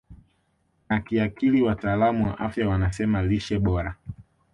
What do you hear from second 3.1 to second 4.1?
lishe bora